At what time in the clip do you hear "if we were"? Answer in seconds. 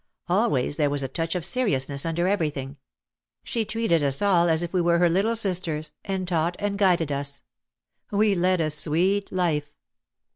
4.63-4.97